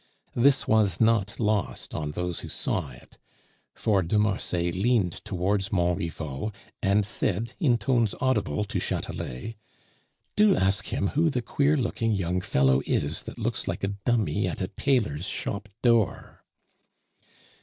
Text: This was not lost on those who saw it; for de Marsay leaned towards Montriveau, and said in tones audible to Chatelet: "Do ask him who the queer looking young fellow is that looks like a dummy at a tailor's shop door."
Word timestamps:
This 0.33 0.67
was 0.67 0.99
not 0.99 1.39
lost 1.39 1.93
on 1.93 2.13
those 2.13 2.39
who 2.39 2.49
saw 2.49 2.89
it; 2.89 3.19
for 3.75 4.01
de 4.01 4.17
Marsay 4.17 4.71
leaned 4.71 5.23
towards 5.23 5.71
Montriveau, 5.71 6.51
and 6.81 7.05
said 7.05 7.53
in 7.59 7.77
tones 7.77 8.15
audible 8.19 8.63
to 8.63 8.79
Chatelet: 8.79 9.53
"Do 10.35 10.55
ask 10.55 10.87
him 10.87 11.09
who 11.09 11.29
the 11.29 11.43
queer 11.43 11.77
looking 11.77 12.13
young 12.13 12.41
fellow 12.41 12.81
is 12.87 13.21
that 13.25 13.37
looks 13.37 13.67
like 13.67 13.83
a 13.83 13.89
dummy 13.89 14.47
at 14.47 14.59
a 14.59 14.69
tailor's 14.69 15.27
shop 15.27 15.69
door." 15.83 16.43